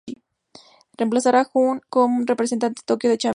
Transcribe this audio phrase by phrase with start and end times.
[0.97, 3.29] Reemplazará a Jun como representante en Tokyo del Champion Carnival.